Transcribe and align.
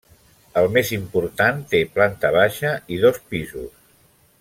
El 0.61 0.69
més 0.77 0.93
important 0.97 1.61
té 1.75 1.83
planta 1.99 2.35
baixa 2.39 2.75
i 2.97 3.01
dos 3.05 3.25
pisos. 3.35 3.81